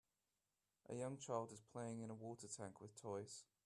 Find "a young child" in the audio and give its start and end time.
0.89-1.51